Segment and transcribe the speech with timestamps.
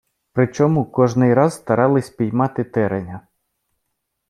[0.33, 3.27] Причому кожний раз старались піймати Тереня.